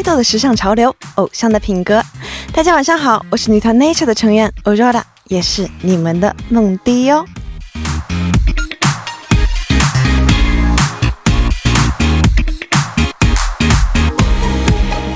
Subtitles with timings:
[0.00, 2.02] 紧跟 idol 的时尚潮流，偶像的品格。
[2.52, 7.24] 大家晚上好，我是女团 Nature 的成员 Aurora，也是你们的梦迪哟。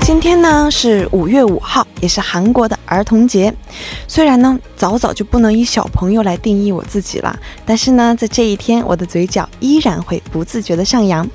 [0.01, 3.51] 今天呢是五月五号，也是韩国的儿童节。
[4.07, 11.27] 虽然呢早早就不能以小朋友来定义我自己了，但是呢在这一天，我的嘴角依然会不自觉的上扬。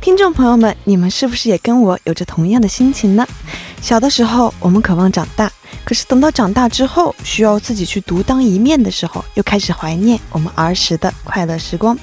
[0.00, 3.26] 听众朋友们，你们是不是也跟我有着同样的心情呢？
[3.80, 5.50] 小的时候，我们渴望长大。
[5.84, 11.96] 可是等到长大之后，需要自己去独当一面的时候，又开始怀念我们儿时的快乐时光。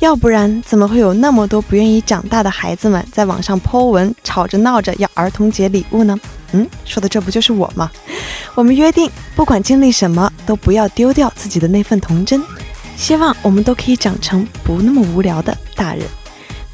[0.00, 6.18] 要不然，怎么会有那么多不愿意长大的孩子们在网上 Po 文，吵着闹着要儿童节礼物呢？
[6.52, 7.90] 嗯，说的这不就是我吗？
[8.54, 12.42] 我们约定，不管经历什么，都不要丢掉自己的那份童真。
[12.96, 16.06] 希望我们都可以长成不那么无聊的大人。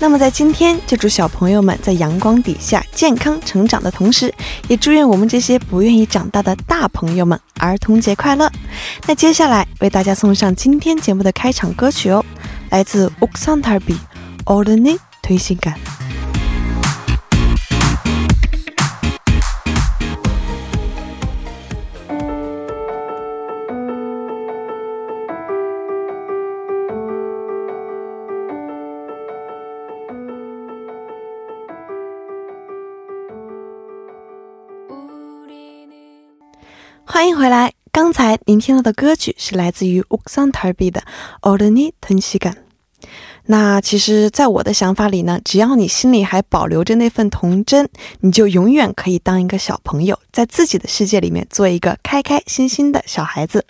[0.02, 4.34] 那么在今天，就祝小朋友们在阳光底下健康成长的同时，
[4.66, 8.50] 也祝愿我们这些不愿意长大的大朋友们儿童节快乐。
[9.06, 12.24] 那接下来为大家送上今天节目的开场歌曲哦，
[12.70, 13.98] 来自 Uksantarbi
[14.46, 15.99] o l d e n i
[37.12, 37.72] 欢迎回来。
[37.90, 41.02] 刚才您听到的歌曲是来自于 Uksantarbi 的
[41.42, 42.56] 《ordini t e n s i g a n
[43.46, 47.88] 那其实，在我的想法里呢，只要你心里还保留着那份童真，
[48.20, 53.64] 你就永远可以当一个小朋友，在自己的世界里面做一个开开心心的小孩子。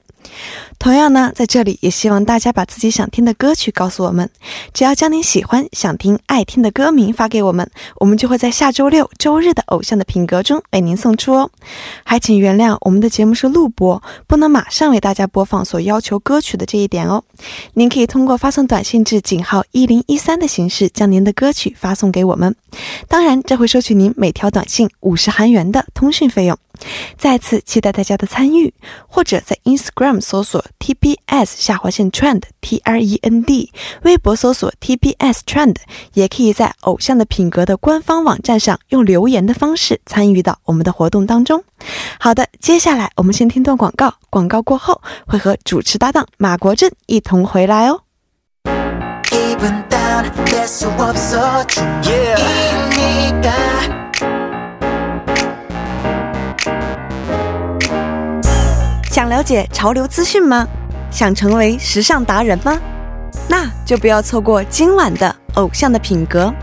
[0.79, 4.29] 同样呢，在这里也希望大家把自己想听的歌曲告诉我们，
[4.73, 11.51] 只要将您喜欢、想听、爱听的歌名发给我们，我们就会在下周六、周日的偶像的品格中为您送出哦。
[12.05, 17.23] 还请原谅我们的节目是录播，不能马上为大家播放所要求歌曲的这一点哦。
[17.75, 22.55] 您可以通过发送短信至井号一零一三的形式，将您的歌曲发送给我们。
[23.07, 26.57] 当然，这会收取您每条短信五十韩元的通讯费用。
[27.18, 28.74] 再次期待大家的参与，
[29.08, 33.72] 或者在 Instagram 搜索 TBS 下划线 Trend T R E N D，
[34.04, 35.76] 微博搜索 TBS Trend，
[36.14, 41.64] 也可以在偶像的品格的官方网站上用留言的方式参与到我们的活动当中。
[42.20, 48.02] 好的，接下来我们先听段广告，广告过后会和主持搭档马国振一同回来哦。
[49.26, 53.99] 기분 다운될 수 없어 중이니까 yeah.
[59.11, 60.65] 想了解潮流资讯吗？
[61.11, 62.79] 想成为时尚达人吗？
[63.49, 66.55] 那就不要错过今晚的偶像的品格。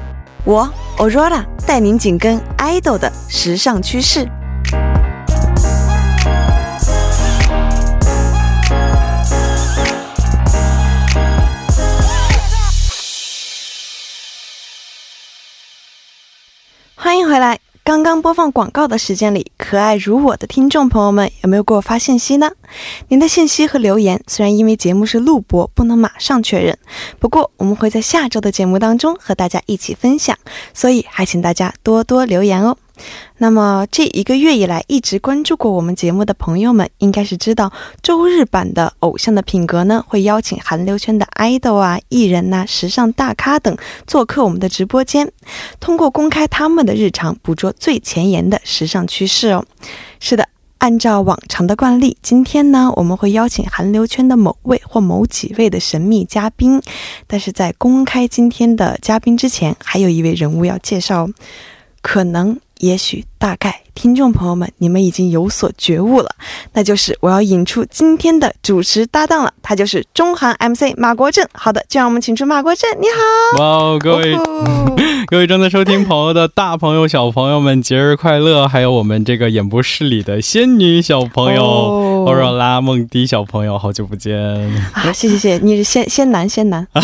[0.46, 4.26] 我 Aurora 带您紧跟 idol 的时尚趋势。
[16.96, 17.67] 欢迎回来。
[17.88, 22.52] 刚刚播放广告的时间里，可爱如我的听众朋友们有没有给我发信息呢？
[23.08, 26.78] 您的信息和留言虽然因为节目是录播，不能马上确认，
[27.18, 30.38] 不过我们会在下周的节目当中和大家一起分享，
[30.74, 32.76] 所以还请大家多多留言哦。
[33.38, 37.72] 那么这一个月以来一直关注过我们节目的朋友们，应该是知道
[38.02, 45.32] 周日版的《偶像的品格》呢，会邀请韩流圈的 idol 啊、艺人呐、时尚大咖等做客我们的直播间，
[45.80, 49.66] 通过公开他们的日常，捕捉最前沿的时尚趋势哦。
[50.20, 50.48] 是的。
[50.80, 56.80] 按照往常的惯例，今天呢，我们会邀请韩流圈的某位或某几位的神秘嘉宾。
[57.26, 61.28] 但是在公开今天的嘉宾之前，还有一位人物要介绍，
[62.04, 62.60] 可能。
[62.80, 66.30] 也许大概听众朋友们，你们已经有所觉悟了，
[66.74, 71.48] 那就是我要引出今天的主持搭档了，他就是中韩 MC 马国振。
[71.54, 73.60] 好的，就让我们请出马国振，你好！
[73.60, 74.96] 哇哦，各位、哦
[75.28, 78.68] 各位正在收听朋友的大朋友、小朋友们，节日快乐！
[78.68, 84.38] 还有我们这个演播室里的仙女小朋友，哦欧若拉、梦迪小朋友，好久不见。
[84.94, 86.88] 啊，谢谢谢谢，你是仙仙男仙男。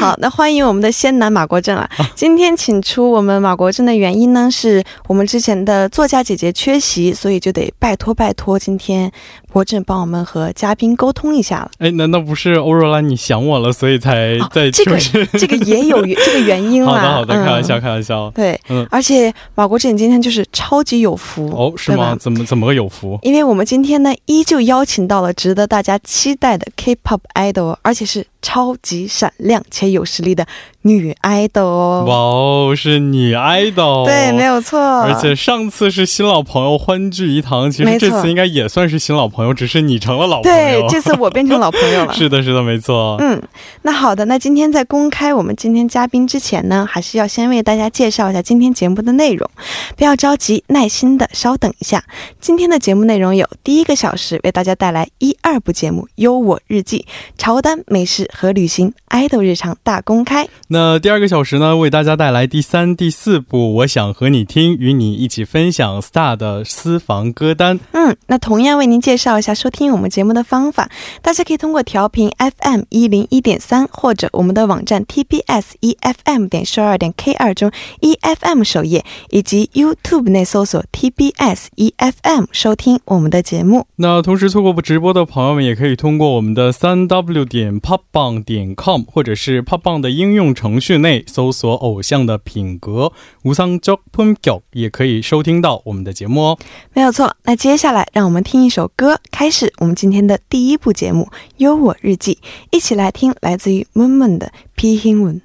[0.00, 1.88] 好，那欢迎我们的仙男马国正啊！
[2.14, 9.10] 今天请出我们马国正的原因呢，是我们之前的作家姐姐缺席，所以就得拜托拜托，今天
[9.54, 11.70] 国振帮我们和嘉宾沟通一下了。
[11.78, 14.98] 哎，难道不是欧若拉你想我了，所以才哦在这个？
[15.38, 16.90] 这个也有 这个原因啦。
[16.90, 18.28] 好的好的，嗯开玩笑开玩笑。
[18.32, 22.16] 对，嗯而且马国振今天就是超级有福哦，是吗？
[22.18, 23.16] 怎么怎么个有福？
[23.22, 30.44] 因为我们今天呢，依旧邀请到了值得大家期待的 K-pop idol，而且是超级闪亮且有实力的
[30.86, 32.04] 女 idol 哦。
[32.06, 34.44] 哇哦，是女 idol，对，没。
[34.44, 34.78] 有错。
[34.78, 42.12] 而且上次是新老朋友欢聚一堂，其实这次应该也算是新老朋友，只是你成了老朋友对。，这次我变成老朋友了。
[42.14, 43.16] 是的，是的，没错。
[43.20, 43.42] 嗯，
[43.82, 49.48] 那好的，那今天在公开我们今天嘉宾之前呢，还是要先为大家介绍一下今天节目的内容。
[49.96, 52.04] 不要着急，耐心的稍等一下。
[52.38, 57.06] 今天的节目内容有：第一个小时为大家带来一二部节目《优我日记》、
[57.42, 60.46] 潮单、美食和旅行、idol 日常大公开。
[60.74, 67.78] 那第二个小时呢，为大家带来第三、第四部，我想和你听，与你一起分享 Star 的私房歌单。
[67.92, 70.90] 嗯，那同样为您介绍一下收听我们节目的方法，
[71.22, 83.86] 大家可以通过调频 FM 一零一点三，或者我们的网站 TBS EFM 点十二点 K 二中 EFM 首页，以及 YouTube 内搜索 TBS EFM 收听我们的节目。
[83.94, 93.11] 那同时错过直播的朋友们，也可以通过我们的三 W 点 popbang 点 com，或者是 popbang 的应用程序内搜索“偶像的品格”
[93.43, 96.57] 无상적 품격，也可以收听到我们的节目哦。
[96.93, 101.23] 没有错，那接下来让我们听一首歌，开始我们今天的第一部节目《
[101.57, 102.35] 优我日记》，
[102.71, 105.41] 一起来听来自于 Moon Moon 的《批hin문》。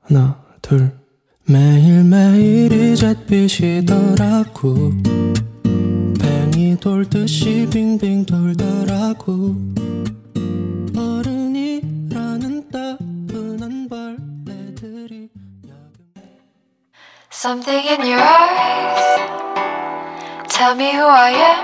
[0.00, 0.92] 하나 둘
[1.44, 4.92] 매일매일이 잿빛이더라고
[6.18, 9.54] 뱅이 돌듯이 빙빙 돌더라고
[17.43, 19.19] Something in your eyes.
[20.47, 21.59] Tell me who I am.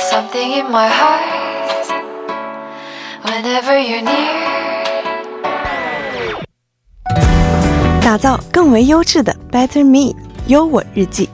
[0.00, 1.20] Something in my heart.
[3.24, 4.40] Whenever you're near.
[8.00, 10.14] 打造更为优质的 Better Me
[10.46, 11.28] 优我日记。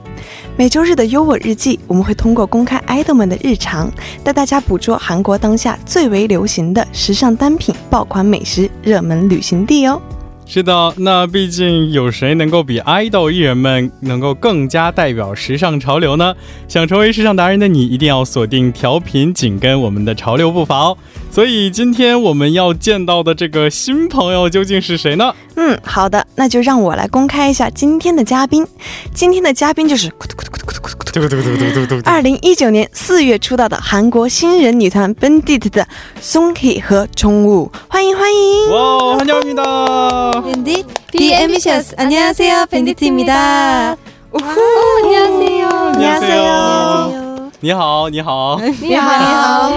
[0.57, 3.89] 每周日的优我日记，我们会通过公开 idol 们的日常，
[4.25, 10.01] 带大家捕捉韩国当下最为流行的时尚单品、爆款美食、热门旅行地哦。
[10.53, 16.35] 是的，那毕竟有谁能够比爱豆艺人们能够更加代表时尚潮流呢？
[16.67, 20.97] 想成为时尚达人的你，一定要锁定调频，紧跟我们的潮流步伐哦。
[21.30, 25.34] 所以今天我们要见到的这个新朋友究竟是谁呢？
[25.56, 28.66] 嗯，好的，那就让我来公开一下今天的嘉宾。
[29.12, 30.16] 今天的嘉宾就是嘟
[31.20, 35.86] 嘟嘟嘟嘟嘟嘟二零一九年四月出道的韩国新人女团 Bandit 的
[36.20, 38.70] Songhi 和钟武，欢迎欢迎！
[38.70, 40.42] 哇，환영합니다。
[40.42, 43.96] 밴디 B ambitious 안녕하세요 밴디트입니다.
[44.32, 45.68] 안녕하세요.
[45.94, 47.50] 안녕하세요.
[47.60, 48.60] 你好，你好。
[48.82, 49.72] 你好，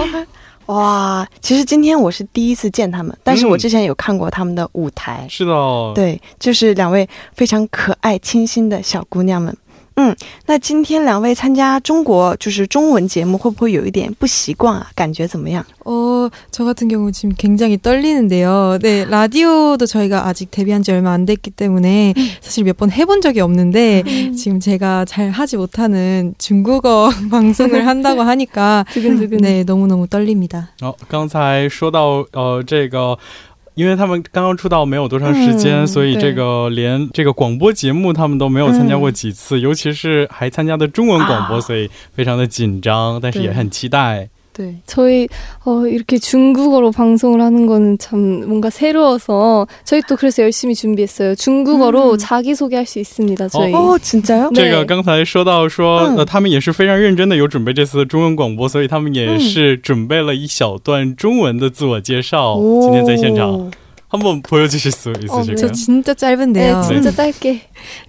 [0.66, 5.52] 哇，其实今天我是第一次见他们，但是我之前有看过他们的舞台，是的。
[5.52, 9.54] 哦，对，就是两位非常可爱清新的小姑娘们。
[9.95, 10.15] 嗯，
[10.45, 14.87] 那今天两位参加中国就是中文节目，会不会有一点不习惯啊？
[14.95, 15.65] 感觉怎么样？
[15.83, 18.79] 어, 저 같은 경우 지금 굉장히 떨리는데요.
[18.81, 23.41] 네, 라디오도 저희가 아직 데뷔한 지 얼마 안 됐기 때문에 사실 몇 번 해본 적이
[23.41, 24.03] 없는데
[24.37, 28.85] 지금 제가 잘 하지 못하는 중국어 방송을 한다고 하니까
[29.41, 30.69] 네, 너무너무 떨립니다.
[30.81, 33.17] 哦，刚才说到呃这个。
[33.74, 41.60] 因为他们刚刚出道没有多长时间，嗯所以这个连这个广播节目他们都没有参加过几次，尤其是还参加的中文广播，啊。
[41.60, 44.28] 所以非常的紧张，但是也很期待。
[44.53, 45.29] 对， 저희
[45.63, 51.35] 어, 이렇게 중국어로 방송을 하는 거는 참 뭔가 새로워서 저희 또 그래서 열심히 준비했어요.
[51.35, 52.17] 중국어로 음.
[52.17, 53.47] 자기 소개할 수 있습니다.
[53.47, 53.71] 저희.
[53.73, 54.51] 哦，진짜요？
[54.53, 62.59] 这个刚才说到说，嗯呃，他们也是非常认真的有准备这次的中文广播，所以他们也是准备了一小段中文的自我介绍。
[62.81, 63.71] 今天在现场， 오.
[64.09, 65.55] 한번 보여주실 수 있으실까요?
[65.55, 66.81] 저 진짜 네, 짧은데요.
[66.81, 67.61] 진짜 짧게.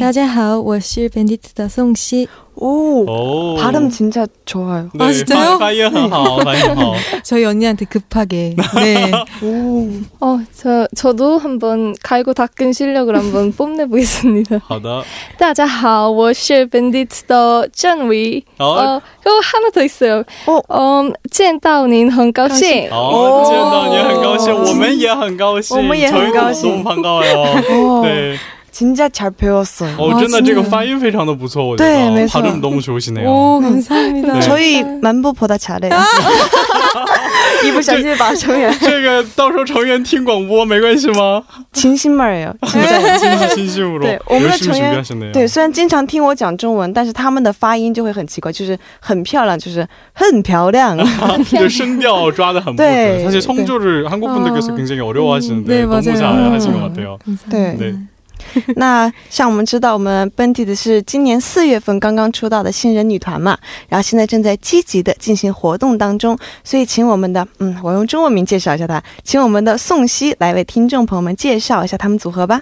[0.00, 2.28] 大家好，我是 밴디트다 송씨.
[2.56, 3.56] 오, 오.
[3.56, 4.90] 발음 진짜 좋아요.
[4.92, 5.56] 네, 아, 진짜요?
[5.58, 6.94] 发音很好，发音很好。
[7.22, 8.54] 저희 언니한테 급하게.
[8.74, 9.10] 네.
[9.42, 9.88] 오,
[10.20, 14.60] 어, 저, 저도 한번 갈고 닦은 실력을 한번 뽐내보겠습니다.
[14.62, 15.02] 好的，
[15.38, 18.44] 大家好，我是 Bandit 的郑伟。
[18.58, 20.24] 好， 어, 요 하나 더 있어요.
[20.46, 20.60] 어.
[20.68, 27.62] 음, 见到您很高兴.好，见到你很高兴，我们也很高兴，我们也很高兴 저희도 너무 반가워요.
[27.70, 28.38] 어, 对，
[28.74, 29.96] 진짜 잘 배웠어요.
[29.98, 33.28] 哦， 아 真的 진짜 这个发音非常的不错，我觉对得没错 발음 너무 좋으시네요.
[33.28, 34.34] 오, 감사합니다.
[34.34, 34.40] 네.
[34.40, 35.92] 저희 만보보다 잘해요.
[37.66, 41.42] 이부小心把成员 这个到时候成员听广播没关系吗？
[41.72, 42.54] 진심말이에요.
[42.62, 43.18] 진짜.
[43.18, 45.32] 真是心心无对我们的 열심히 成员 준비하셨네요.
[45.32, 50.96] 对，虽然经常听我讲中文，但是他们的发音就会很奇怪，就是很漂亮，就是很漂亮。
[51.44, 53.24] 就声调抓得很不对准。
[53.24, 54.76] 사실 성조를 한국 분들께서 어.
[54.76, 56.16] 굉장히 어려워하시는데 네, 너무 맞아요.
[56.16, 57.18] 잘 하신 것 같아요.
[57.24, 57.84] 감사합니다.
[57.84, 57.94] 네.
[58.75, 63.57] 那像我们知道，我们本体的是今年四月份刚刚出道的新人女团嘛，
[63.89, 72.61] 然后现在正在积极的进行活动当中，所以请我们的，嗯，我用中文名介绍一下她，请我们的宋茜来为听众朋友们介绍一下他们组合吧。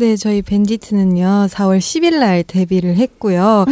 [0.00, 3.66] 네, 저희 밴디트는요, 4월 10일 날 데뷔를 했고요.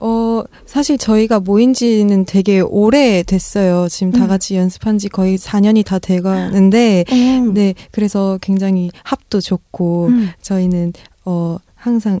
[0.00, 3.88] 어, 사실 저희가 모인 지는 되게 오래 됐어요.
[3.88, 4.28] 지금 다 음.
[4.28, 7.40] 같이 연습한 지 거의 4년이 다 돼가는데, 네.
[7.40, 10.30] 네, 그래서 굉장히 합도 좋고, 음.
[10.42, 10.92] 저희는,
[11.24, 12.20] 어, 항상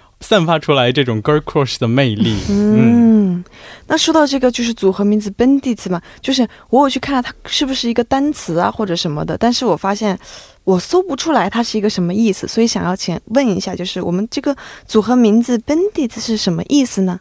[0.20, 2.36] 散发出来这种 girl crush 的魅力。
[2.48, 3.44] 嗯，嗯，
[3.86, 10.18] 那说到这个，就是组合名字 Bandits 嘛，就是我有去看它是不是一个单词啊或者什么的，但是我发现
[10.64, 17.20] 我搜不出来它是一个什么意思，所以想要请问一下，就是我们这个组合名字 Bandits 是什么意思呢？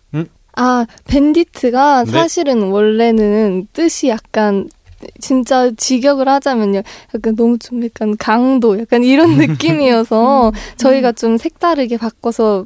[0.58, 2.12] 아, 밴디트가 네.
[2.12, 4.70] 사실은 원래는 뜻이 약간
[5.20, 6.82] 진짜 직역을 하자면요.
[7.14, 12.66] 약간 너무 좀 약간 강도 약간 이런 느낌이어서 저희가 좀 색다르게 바꿔서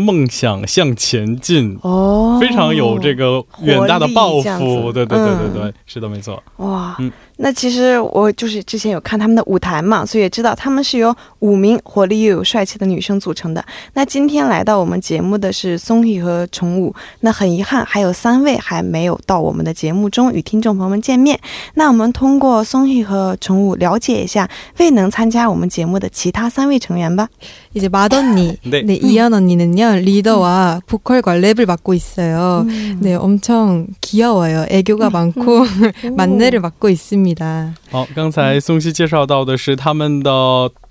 [0.00, 1.76] 梦想向前进。
[1.82, 6.42] 哦，非常有这个远大的抱活力这样负，子对对对对嗯对，是的，没错。
[6.58, 13.62] 哇，嗯那其实我就是之前有看他们的舞台嘛，所以也知道他们是由五名活力又有帅气的女生组成的。
[13.92, 21.38] 那今天来到我们节目的是松宇和宠物，那很遗憾还有三位还没有到我们的节目中与听众朋友们见面。
[21.74, 24.48] 那我们通过松宇和宠物了解一下
[24.78, 27.28] 未能参加我们节目的其他三位成员吧。
[27.74, 28.82] 이제 맏언니, 네.
[28.82, 32.64] 네, 이한 언니는요, 리더와 보컬과 랩을 맡고 있어요.
[33.00, 34.66] 네, 엄청 귀여워요.
[34.68, 35.64] 애교가 많고,
[36.16, 37.74] 만내를 맡고 있습니다.
[37.90, 40.30] 好，刚才宋希介绍到的是他们的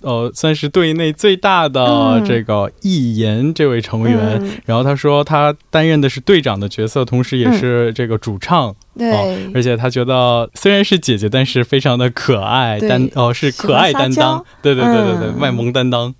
[0.01, 4.39] 呃，算是队内最大的嗯这个易言这位成员。
[4.41, 8.74] 嗯然后他说他担任的是队长的角色，同时也是这个主唱。
[8.97, 16.13] 对，哦而且他觉得虽然是姐姐，但是非常的可爱，对担哦是可爱担当喜欢撒娇，对对对对对，嗯卖萌担当。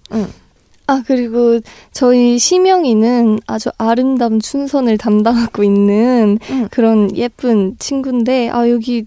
[0.90, 1.61] 아, 그리고
[1.92, 6.66] 저희 시명이는 아주 아름다운 춘선을 담당하고 있는 음.
[6.68, 9.06] 그런 예쁜 친구인데, 아, 여기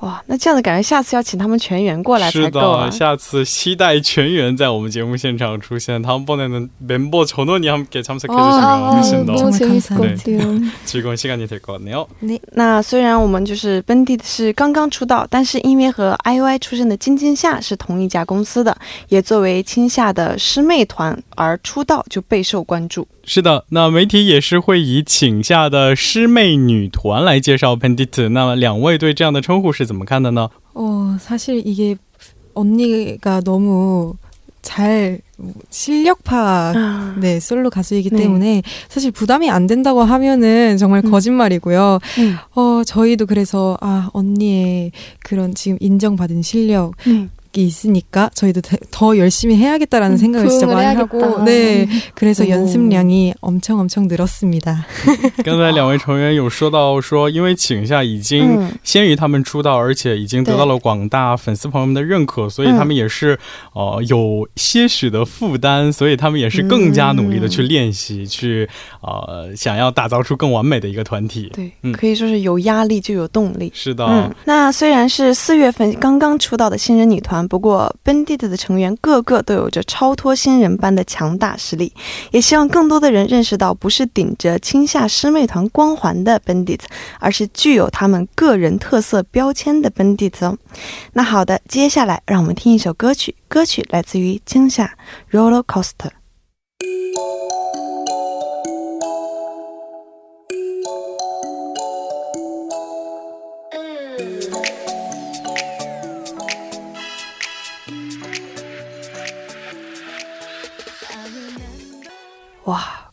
[0.00, 2.90] 哇，那这样的感觉，下次要请他们全员过来是才够啊的，！
[2.90, 6.02] 下次期待全员在我们节目现场出现。
[6.02, 10.18] 다음번에는멤버전원이함께참석해주시면 아, 훨씬 더 너무 정말 재밌을 것 감사해요.
[10.18, 10.60] 같아요.
[10.84, 12.06] 즐거운 시간이 될 것 같네요.
[12.52, 18.76] 那虽然我们就是本地是刚刚出道，但是因为和 IOI 出身的金金夏是同一家公司的，
[19.08, 23.08] 也作为青夏的师妹团而出道，就备受关注。
[23.24, 28.28] 是的，那媒体也是会以请下的师妹女团来介绍 Pandit。
[28.28, 30.48] 那么两位对这样的称呼是 怎么看的呢？
[30.74, 31.96] 어, 사실 이게
[32.54, 34.14] 언니가 너무
[34.62, 35.20] 잘
[35.70, 38.16] 실력파啊， 네, 솔로 가수이기 네.
[38.16, 41.10] 때문에 사실 부담이 안 된다고 하면은 정말 음.
[41.10, 42.00] 거짓말이고요.
[42.18, 42.36] 음.
[42.54, 47.30] 어, 저희도 그래서 아, 언니의 그런 지금 인정받은 실력 음.
[47.58, 51.26] 있으니까 저희도 더- 더 열심히 해야겠다라는 음, 생각을 진짜 부응을 많이 해야겠다.
[51.26, 52.48] 하고 네 그래서 오.
[52.50, 54.84] 연습량이 엄청 엄청 늘었습니다.
[55.42, 63.38] 刚才两位成员有说到说，因为请夏已经嗯先于他们出道，而且已经得到了广大粉丝朋友们的认可，所以他们也是
[63.72, 68.68] 呃有些许的负担，所以他们也是更加努力的去练习，去
[69.00, 71.50] 呃想要打造出更完美的一个团体。
[71.54, 73.72] 对，嗯可以说是有压力就有动力。
[73.74, 81.93] 是的，嗯，那虽然是四月份刚刚出道的新人女团， 不过 Bandit 的成员个个都有着超脱新人般的强大实力。
[82.31, 86.81] 也希望更多的人认识到，不是顶着青夏师妹团光环的 Bandit，
[87.19, 90.57] 而是具有他们个人特色标签的 Bandit 哦。
[91.13, 94.95] 那好的，接下来让我们听一首歌曲，歌曲来自于青夏
[95.31, 96.11] Roller Coaster。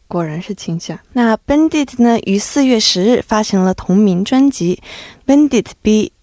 [0.08, 0.98] 果然是倾向。
[1.12, 4.82] 那 Bandit 呢，于四月十日发行了同名专辑
[5.30, 6.12] 《Bandit B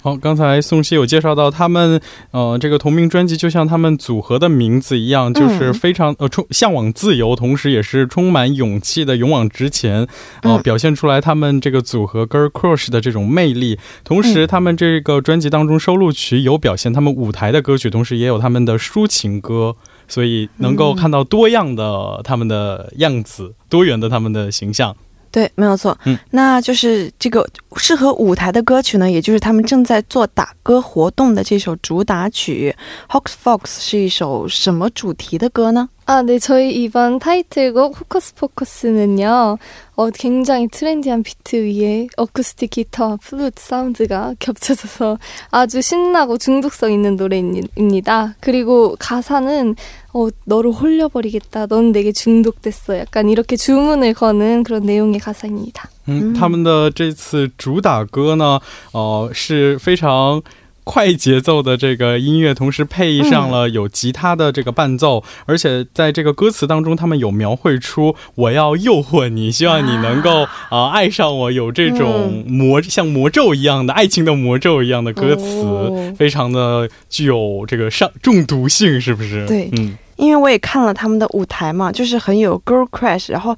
[0.00, 2.00] 好，刚才宋茜有介绍到，他们
[2.30, 10.06] 呃这个同名专辑就像他们组合的名字一样，就是非常呃充向往自由，同时也是充满勇气的勇往直前，
[10.42, 13.78] 呃，嗯表现出来他们这个组合 Girl Crush 的这种魅力。
[14.04, 19.74] 同时，他们这个专辑当中收录曲有表现他们舞台的歌曲，同时也有他们的抒情歌，
[20.06, 24.96] 所以能够看到多样的他们的样子，多元的他们的形象。
[25.38, 25.96] 对，没有错。
[26.04, 32.74] 嗯，那就是这个适合舞台的歌曲呢，也就是他们正在做打歌活动的这首主打曲
[33.16, 35.88] 《Hawks Fox》是一首什么主题的歌呢？
[36.07, 36.37] 아, 네.
[36.37, 39.57] 저희 이번 타이틀곡 포커스 포커스는요.
[39.95, 45.17] 어, 굉장히 트렌디한 비트 위에 어쿠스틱 기타와 플루트 사운드가 겹쳐져서
[45.51, 48.35] 아주 신나고 중독성 있는 노래입니다.
[48.41, 49.75] 그리고 가사는
[50.13, 51.67] 어, 너를 홀려버리겠다.
[51.67, 52.97] 넌 내게 중독됐어.
[52.97, 55.89] 약간 이렇게 주문을 거는 그런 내용의 가사입니다.
[56.07, 58.59] 嗯，嗯他们的这次主打歌呢，
[58.91, 60.41] 呃，是非常。
[60.90, 76.14] 快节奏的这个音乐，同时配上了有吉他的这个伴奏，而且在这个歌词当中，他们有描绘出我要诱惑你，希望你能够啊、爱上我，有这种魔、像魔咒一样的爱情的魔咒一样的歌词，哦。
[76.16, 79.46] 非常的具有这个上中毒性，是不是？
[79.46, 83.54] 对嗯，因为我也看了他们的舞台嘛，就是很有 girl crush，然后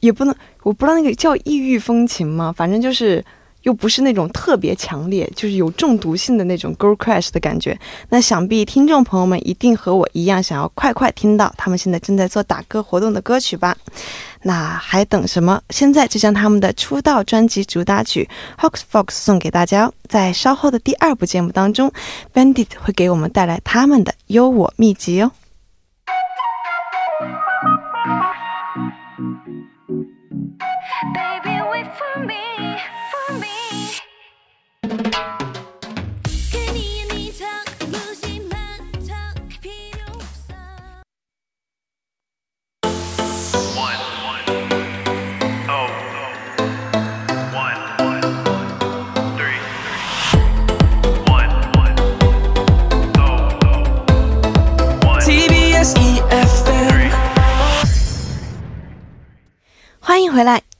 [0.00, 3.24] 也不能，我不知道那个叫异域风情嘛，反正就是
[3.62, 7.78] 又不是那种特别强烈，就是有中毒性的那种 girl crush 的感觉。
[8.08, 13.76] 那想必听众朋友们一定和我一样，想要快快听到他们现在正在做打歌活动的歌曲吧？
[14.42, 15.60] 那还等什么？
[15.68, 18.28] 现在就将他们的出道专辑主打曲
[18.62, 19.92] 《Hawks Fox》送给大家哦。
[20.08, 21.92] 在稍后的第二部节目当中
[22.32, 25.32] ，Bandit 会给我们带来他们的优我秘籍哦。
[31.14, 32.78] Baby, wait for me,
[34.82, 35.39] Thank you.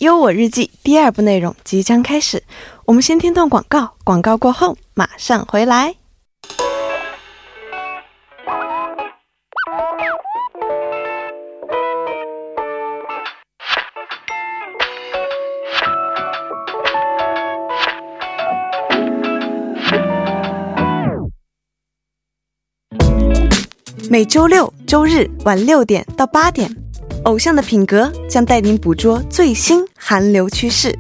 [0.01, 2.43] 优我日记》第二部内容即将开始。
[2.87, 5.95] 我们先听段广告，广告过后马上回来。
[24.09, 26.75] 每周六、周日晚六点到八点，
[27.25, 30.99] 偶像的品格将带您捕捉最新韩流趋势。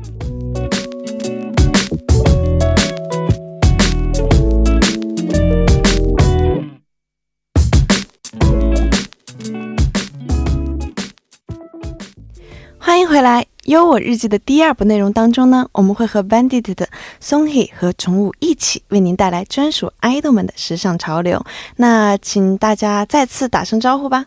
[12.79, 16.87] 欢迎回来，《优我日记的第二部内容当中呢，我们会和 Bandit 的
[17.23, 21.43] Songhee 和宠物一起为您带来专属 idol 们的时尚潮流。
[21.77, 24.27] 那请大家再次打声招呼吧。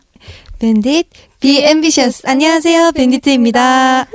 [0.59, 1.05] 밴딧
[1.39, 4.07] Be Ambitious 안녕하세요 밴디트입니다.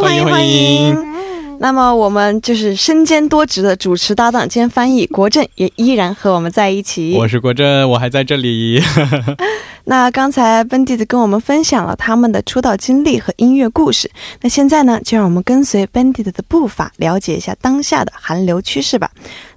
[0.00, 1.14] 欢迎欢迎。
[1.60, 7.14] 那么我们就是身兼多职的主持搭档兼翻译国振也依然和我们在一起。
[7.16, 8.82] 我是国珍，我还在这里。
[9.85, 14.09] 那刚才 Bandit 跟我们分享了他们的出道经历和音乐故事，
[14.41, 19.09] 那现在呢，就让我们跟随 Bandit 的步伐，了解一下当下的韩流趋势吧。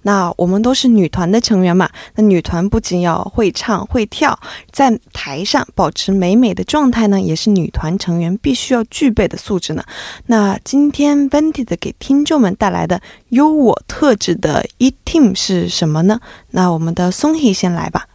[0.04, 4.38] 那我们都是女团的成员嘛，那女团不仅要会唱会跳，
[4.70, 9.84] 在台上保持美美的状态呢，也是女团成员必须要具备的素质呢。
[10.26, 16.18] 那今天 Bandit 给听众们带来的优我特质的 E Team 是什么呢？
[16.50, 18.06] 那我们的松희先来吧。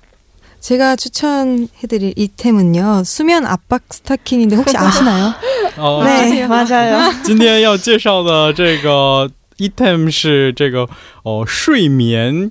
[0.66, 5.35] 제가 추천해드릴 이템은요 수면 압박 스타킹인데 혹시 아시나요?
[5.77, 7.12] 哦，对，马加油！
[7.25, 10.88] 今天要介绍的这个 item 是这个
[11.25, 12.51] 哦睡眠。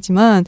[0.00, 0.44] 지만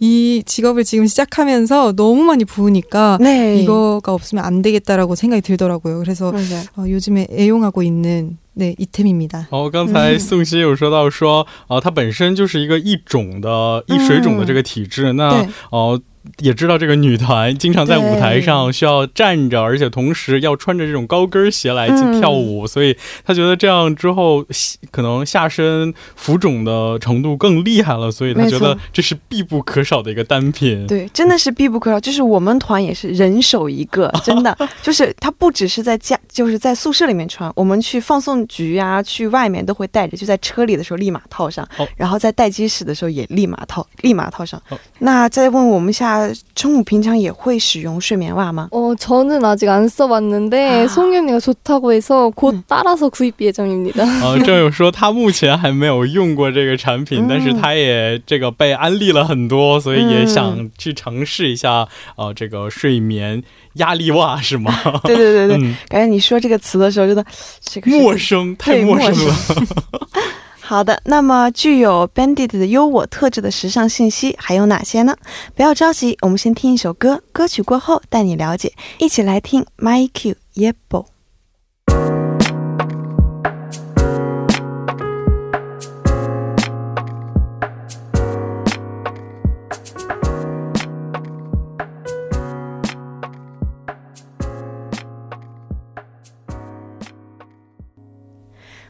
[0.00, 3.62] 이 직업을 지금 시작하면서 너무 많이 부으니까 네.
[3.62, 6.00] 이거가 없으면 안 되겠다라고 생각이 들더라고요.
[6.00, 6.64] 그래서 맞아요.
[6.76, 9.46] 어, 요즘에 애용하고 있는 네 이템입니다.
[9.50, 16.00] 哦，刚才宋希有说到说，啊、他本身就是一个易肿的、易水肿的这个体质，那对哦。
[16.39, 24.45] 也知道这个女团经常在舞台上需要站着，而且同时要穿着这种高跟鞋来嗯跳舞，所以她觉得这样之后
[24.91, 30.85] 可能下身浮肿的程度更厉害了，所以她觉得这是必不可少的一个单品。
[30.87, 31.99] 对，真的是必不可少。
[32.01, 44.61] 就是我们团也是人手一个，真的，就是它不只是在家，就是在宿舍里面穿，我们去放送局啊，去外面都会带着，就在车里的时候立马套上，哦然后在待机室的时候也立马套，立马套上。
[44.69, 48.68] 哦那再问我们一下，中午平常也会使用睡眠袜吗？
[48.72, 50.88] 어, 저는 아직 안 써봤는데 아.
[50.88, 52.62] 송윤이가 좋다고 해서 곧 음.
[52.66, 54.04] 따라서 구입 예정입니다.
[54.22, 61.86] 呃，郑友说他目前还没有用过这个产品，嗯但是他也这个被安利了很多，所以也嗯想去尝试一下。
[62.16, 63.42] 呃，这个睡眠
[63.74, 64.72] 压力袜是吗？
[65.04, 67.24] 对对对对，嗯，感觉你说这个词的时候，觉得
[67.60, 69.34] 这个是陌生，太对陌生陌了。
[70.69, 75.15] 好的，那么具有 Bandit 的优我特质的时尚信息还有哪些呢？
[75.55, 78.73] 不要着急，我们先听一首歌，歌曲过后带你了解。
[78.97, 81.05] 一起来听 My Q Yebo。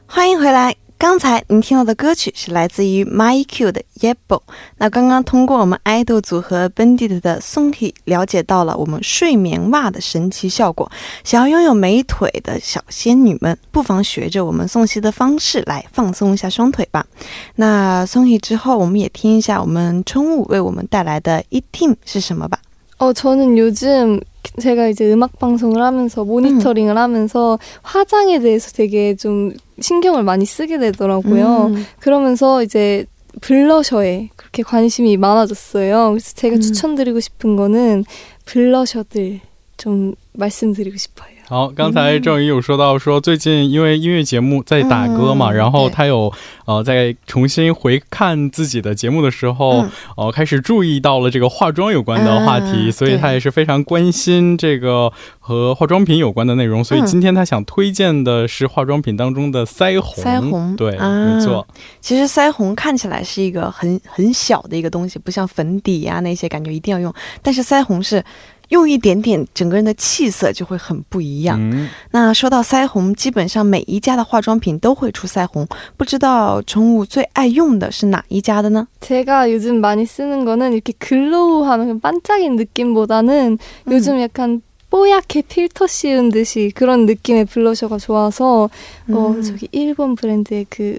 [0.07, 0.75] 欢迎回来。
[0.98, 4.40] 刚才您听到的歌曲是来自于 My Q 的 Yebo。
[4.78, 10.88] 那刚刚通过我们爱豆组合 Bandit 的 Songhee 了解到了我们睡眠袜的神奇效果。
[11.24, 17.04] 想要拥有美腿的小仙女们，不妨学着我们宋希的方式来放松一下双腿吧。
[17.56, 22.60] 那 Songhee 之后，我们也听一下我们春雾为我们带来的 E Team 是什么吧。
[22.98, 24.20] 어, 저는 요즘
[24.59, 31.71] 제가 이제 음악 방송을 하면서 모니터링을 하면서 화장에 대해서 되게 좀 신경을 많이 쓰게 되더라고요.
[31.73, 31.85] 음.
[31.99, 33.05] 그러면서 이제
[33.41, 36.09] 블러셔에 그렇게 관심이 많아졌어요.
[36.11, 36.61] 그래서 제가 음.
[36.61, 38.03] 추천드리고 싶은 거는
[38.45, 39.41] 블러셔들
[39.77, 41.36] 좀 말씀드리고 싶어요.
[41.49, 46.33] 好，刚才郑宇有说到说，最近因为音乐节目在打歌嘛，嗯然后对他有
[46.65, 56.83] 呃在重新回看自己的节目的时候，嗯呃开始注意到了这个化妆有关的话题，嗯所以他也是非常关心这个和化妆品有关的内容。
[56.83, 60.21] 所以嗯今天他想推荐的是化妆品当中的腮红。
[60.21, 61.65] 腮红对，啊没错。
[62.01, 68.21] 其实腮红看起来是一个很很小的一个东西，不像粉底呀、那些感觉一定要用，但是腮红是。
[68.68, 71.58] 用一点点，整个人的气色就会很不一样。
[71.60, 75.66] 嗯，那说到腮红，基本上每一家的化妆品都会出腮红，
[75.98, 78.86] 不知道宠物最爱用的是哪一家的呢？
[79.00, 83.58] 제가 요즘 많이 쓰는 거는 이렇게 글로우하는 반짝인 느낌보다는
[83.90, 88.70] 요즘 약간 뽀얗게 필터 씌운 듯이 그런 느낌의 블러셔가 좋아서
[89.10, 89.42] 어, 음.
[89.42, 90.98] 저기 일본 브랜드의 그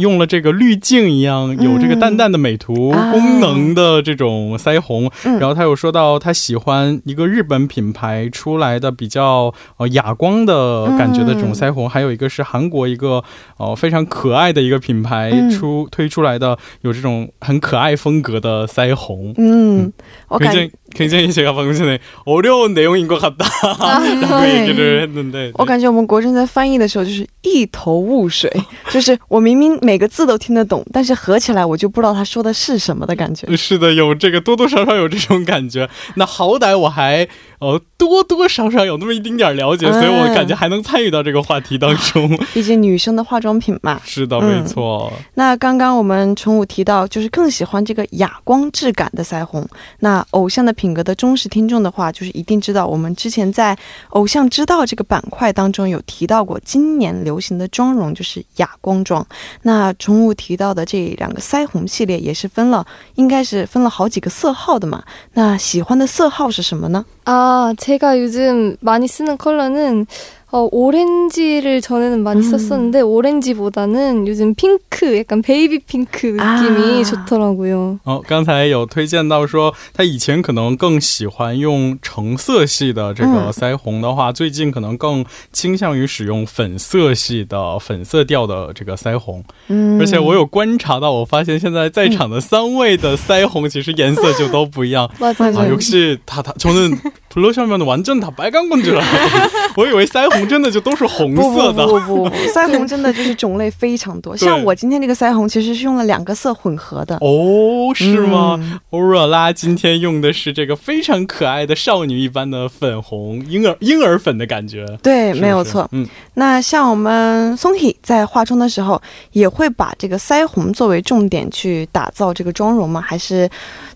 [0.00, 3.12] 用了这个滤镜一样，有这个淡淡的美图啊。
[3.12, 5.38] 功能的这种腮红，嗯。
[5.38, 13.22] 然后他有说到他喜欢一个日本品牌出来的比较呃哑光的感觉的这种腮红，还有一个是韩国一个
[13.58, 15.50] 呃非常可爱的一个品牌嗯。
[15.50, 19.34] 出、推出来的有这种很可爱风格的腮红。
[19.36, 19.92] 嗯，
[20.28, 20.54] 我感
[20.93, 24.61] 굉장히 굉장히 제가 방금 전에 어려운 내용인 것 같다라고 네.
[24.61, 28.51] 얘기를 했는데 我感觉我们国珍在翻译的时候就是一头雾水，
[28.91, 33.47] 就是我明明每个字都听得懂，但是合起来我就不知道他说的是什么的感觉。
[33.55, 35.89] 是的，有这个多多少少有这种感觉。
[36.15, 37.27] 那好歹我还
[37.60, 42.28] 呃多多少少有那么一丁点儿了解，嗯所以我感觉还能参与到这个话题当中。
[42.52, 44.00] 毕竟女生的化妆品嘛。
[44.04, 45.12] 是的，嗯没错。
[45.34, 49.66] 那刚刚我们崇武提到，就是更喜欢这个哑光质感的腮红。
[50.00, 53.76] 那偶像的品格的忠实听众的话，就是一定知道，我们之前在
[54.10, 59.24] 《偶像知道》这个板块当中有提到过，今年流行的妆容就是哑光妆。
[59.62, 65.04] 那崇武提到的这两个腮红系列也是分了，应该是分了好几个色号的嘛。
[65.34, 67.04] 那喜欢的色号是什么呢？
[67.49, 70.05] 아, 제가 요즘 많이 쓰는 컬러는
[70.51, 72.49] 어, 오렌지를 전에는 많이 음.
[72.49, 77.03] 썼었는데 오렌지보다는 요즘 핑크, 약간 베이비 핑크 느낌이 아.
[77.03, 77.99] 좋더라고요.
[78.05, 89.43] 哦，刚才有推荐到说，他以前可能更喜欢用橙色系的这个嗯腮红的话，最近可能更倾向于使用粉色系的粉色调的这个腮红。
[89.67, 95.09] 嗯而且我有观察到，我发现现在在场的三位的腮红其实颜色就都不一样。
[95.19, 95.57] 맞아요.
[95.57, 96.97] 아, 역시 다, 다 저는
[97.29, 99.73] 블러셔면 완전 다 빨간 건 줄 알았어요.
[99.75, 101.85] 我以为腮红真的就都是红不色的。
[101.85, 104.35] 不不不不， 腮红真的就是种类非常多。
[104.37, 107.17] 像我今天这个腮红其实是用了两个色混合的。
[107.21, 108.57] 哦，是吗？
[108.59, 114.85] 嗯欧若拉今天用的是这个非常可爱的少女一般的粉红，婴儿婴儿粉的感觉。
[115.03, 115.87] 对，是不是没有错。
[115.91, 119.01] 嗯，那像我们松 h 在化妆的时候，
[119.33, 123.01] 也会把这个腮红作为重点去打造这个妆容吗？
[123.01, 123.49] 还是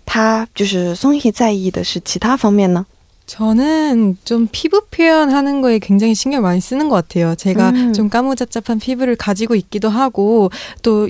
[0.04, 2.84] 他就是松 h 在意的是其他方面呢？
[3.25, 7.35] 저는 좀 피부 표현하는 거에 굉장히 신경 많이 쓰는 것 같아요.
[7.35, 7.93] 제가 음.
[7.93, 11.09] 좀 까무잡잡한 피부를 가지고 있기도 하고 또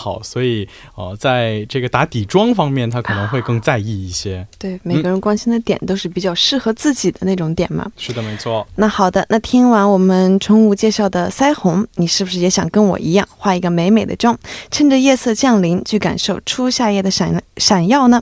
[0.23, 4.45] 所以呃，在这个打底妆方面，他可能会更在意一些。
[4.57, 7.91] 对，每个人关心的点都是比较适合自己的那种点嘛。
[7.97, 8.65] 是的，没错。
[8.75, 14.37] 那好的，那听完我们宠物介绍的腮红，你是不是也想跟我一样画一个美美的妆，
[14.71, 18.21] 趁着夜色降临去感受初夏夜的闪闪耀呢？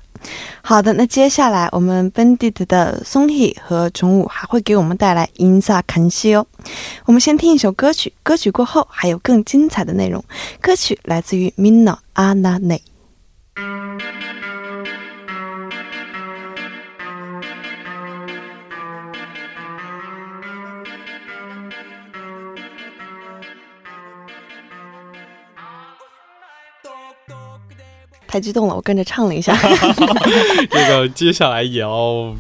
[0.61, 6.45] 好的，那接下来我们 Bandit 的松 h 和宠物还会给我们带来 Insa 看戏哦。
[7.05, 10.21] 我们先听一首歌曲，歌曲过后还有更精彩的内容。
[10.59, 12.81] 歌曲来自于 Minna Ana Ne。
[28.27, 29.55] 太激动了，我跟着唱了一下。
[30.71, 32.35] 这个接下来也要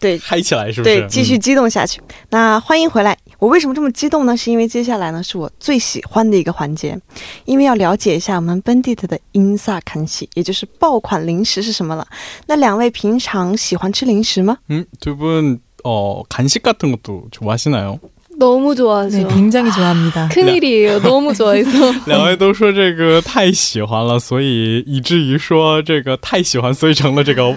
[0.00, 1.00] 对，嗨起来，是不是？
[1.00, 2.00] 对，继续激动下去。
[2.30, 3.16] 那欢迎回来。
[3.38, 4.36] 我为什么这么激动呢？
[4.36, 6.98] 是因为接下来呢是我最喜欢的一个环节，
[7.46, 12.06] 因为要了解一下我们 Bandit 的 Insa 看戏，也就是爆款零食是什么了。
[12.46, 14.58] 那两位平常喜欢吃零食吗？
[14.68, 17.98] 음, 두 분, 어, 간식 같은 것도 좋아하시나요?
[18.38, 19.16] 너무 좋아하죠.
[19.16, 20.28] 네, 굉장히 좋아합니다.
[20.28, 21.00] 큰일이에요.
[21.00, 21.94] 너무 좋아해서.
[22.06, 27.56] 两位都说这个太喜欢了，所以以至于说这个太喜欢，所以成了这个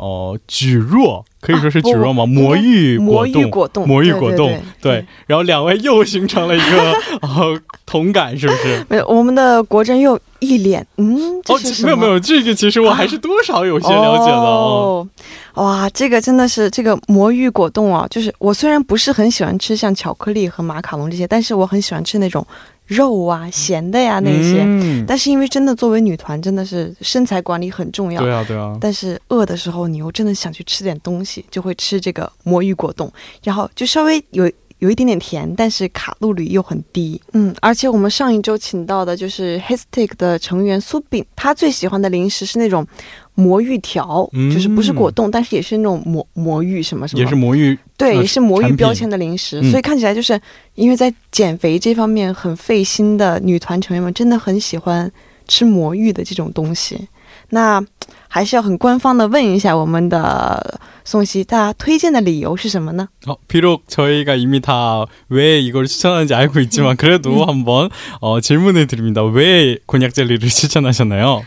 [0.00, 2.22] 哦、呃蒟蒻，可以说是蒟蒻吗？
[2.22, 5.06] 啊魔芋魔果冻，芋果冻，魔芋果冻，对对对对。
[5.26, 8.84] 然后两位又形成了一个 呃同感，是不是？
[8.88, 15.06] 没有，我们的国珍又一脸嗯，这哦没有没有，这个其实我还是多少有些了解的哦。
[15.54, 18.06] 哦，哇，这个真的是这个魔芋果冻啊！
[18.08, 22.46] 就是我虽然不是很喜欢吃像巧克力和马卡龙这些，但是我很喜欢吃那种
[22.90, 24.64] 肉啊、咸的呀那些。
[24.64, 28.20] 嗯，但是因为真的作为女团，真的是身材管理很重要。
[28.20, 28.76] 对啊对啊。
[28.80, 33.08] 但是饿的时候，你又真的想去吃点东西，就会吃这个魔芋果冻，
[33.44, 37.20] 然后就稍微有有一点点甜，但是卡路里又很低。
[37.32, 42.84] 嗯，而且我们上一周请到的就是 Histic 的成员苏炳，他最喜欢的零食是那种
[43.39, 50.39] 魔芋条，嗯就是不是果冻，但是也是那种魔魔芋什么什么，也是魔芋，对，呃也是魔产品芋标签的零食，嗯所以看起来就是
[50.75, 55.11] 因为在减肥这方面很费心的女团成员们，真的很喜欢
[55.47, 57.07] 吃魔芋的这种东西。
[57.49, 57.83] 那
[58.27, 63.07] 还是要很官方的问一下我们的宋希，他推荐的理由是什么呢？
[63.25, 69.23] 어, 비록 저희가 이미 다 왜 이걸 추천하는지 알고 있지만 그래도 한번 어, 질문을 드립니다.
[69.23, 71.43] 왜 곤약 젤리를 추천하셨나요?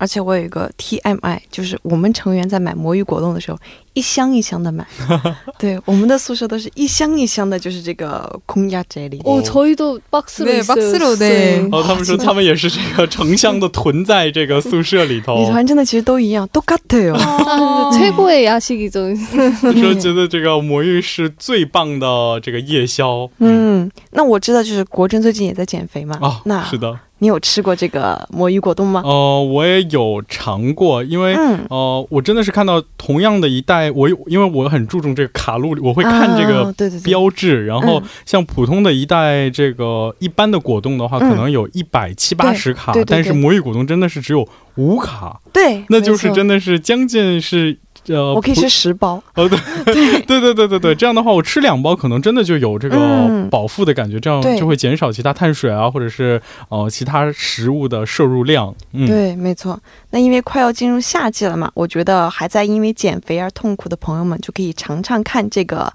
[0.00, 3.58] 而且我有一个 TMI，就是我们成员在买魔芋果冻的时候，
[3.94, 4.86] 一箱一箱的买。
[5.58, 9.22] 对，我们的宿舍都是一箱一箱的，就是这个空压啫喱。
[9.22, 10.74] 어, 저희도 박스로 네, 있어요.
[10.74, 11.60] 박스로, 네.
[11.60, 11.68] 네.
[11.70, 17.14] 哦，他们说他们也是这个成箱的囤在这个宿舍里头 女，团真的其实都一样，都같아요。
[17.14, 19.16] 아, 최고의 야식이죠.
[19.80, 23.28] 说觉得这个魔芋是最棒的这个夜宵。
[23.38, 26.18] 嗯，那我知道，就是国珍最近也在减肥嘛。
[26.20, 29.03] 哦，那是的， 你有吃过这个魔芋果冻吗？
[29.05, 31.35] 呃，我也有尝过，因为。
[31.35, 37.65] 嗯，呃，我真的是看到同样的一袋，我有因为我很注重这个卡路里，我会看这个啊对对对标志。
[37.67, 49.21] 然后嗯像普通的一袋这个一般的果冻的话，嗯可能有一百七八十卡，对对对但是魔芋果冻真的是只有五卡，对，那就是真的是将近是呃，不我可以吃十包。
[49.35, 49.57] 哦，对
[50.25, 58.73] 对对对对对，这样的话，我吃两包可能真的就有这个嗯饱腹的感觉，这样就会减少其他碳水啊，或者是呃其他食物的摄入量。
[58.93, 59.79] 嗯，对，没错。
[60.09, 65.91] 那因为快要进入夏季了嘛，我觉得还在因为减肥而痛苦的朋友们就可以尝尝看这个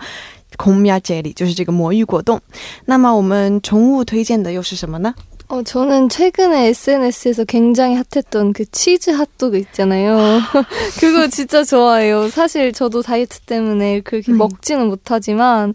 [0.57, 2.41] 空米亚 jelly，就是这个魔芋果冻。
[2.87, 5.15] 那么我们宠物推荐的又是什么呢？
[5.49, 10.17] 어, 저는 최근에 SNS에서 굉장히 핫했던 그 치즈 핫도그 있잖아요.
[10.99, 12.29] 그거 진짜 좋아해요.
[12.29, 14.39] 사실 저도 다이어트 때문에 그렇게 음.
[14.39, 15.75] 먹지는 못하지만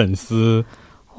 [0.01, 0.65] 粉丝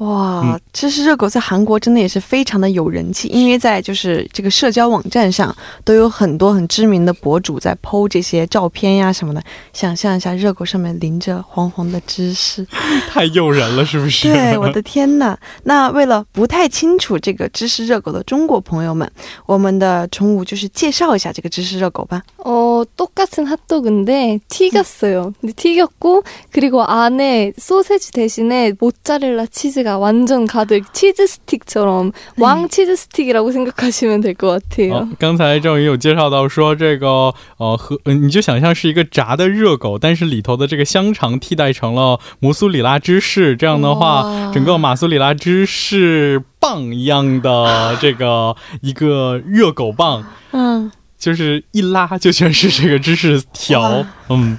[0.02, 9.42] 哇嗯，芝士热狗在韩国真的也是非常的有人气，因为在就是这个社交网站上都有很多很知名的博主在 PO 这些照片呀什么的。
[9.72, 12.64] 想象一下，热狗上面淋着黄黄的芝士，
[13.10, 14.28] 太诱人了，是不是？
[14.32, 15.36] 对，我的天呐！
[15.64, 19.10] 那为了不太清楚这个芝士热狗的中国朋友们，
[19.46, 22.22] 我们的宠物就是介绍一下这个芝士热狗吧。
[22.44, 25.34] 어, 똑같은 핫도그인데 튀겼어요.
[25.40, 33.52] 근데 튀겼고 그리고 안에 소세지 대신에 모짜렐라 치즈가 완전 가득 치즈 스틱처럼 왕 치즈 스틱이라고
[33.52, 35.08] 생각하시면 될 것 好 같아요.
[35.18, 54.58] ，刚才郑宇有介绍到说这个呃和、呃你就想象是一个炸的热狗，但是里头的这个香肠替代成了摩苏里拉芝士，这样的话，哇整个马苏里拉芝士棒一样的这个一个热狗棒，嗯，就是一拉就全是这个芝士条哇，嗯，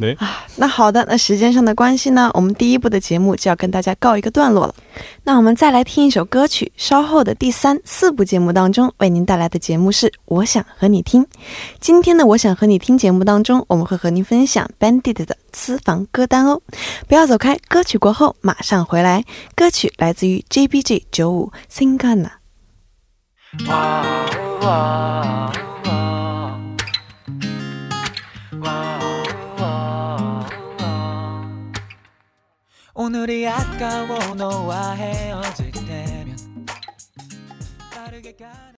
[0.00, 0.16] 네.
[0.56, 4.74] 那好的，那时间上的关系呢，我们第一部的节目就要跟大家告一个段落了。
[5.24, 11.24] 那我们再来听一首歌曲，稍后的第三、四部节目当中为您带来的节目是《我想和你听》。
[11.80, 16.60] 今天的《我想和你听》节目当中，我们会和您分享 Bandit 的私房歌单哦。
[17.08, 19.24] 不要走开，歌曲过后马上回来。
[19.56, 22.30] 歌曲来自于 JBG 九五 Singana。
[33.00, 35.67] 오늘이 아까워 너와 헤어질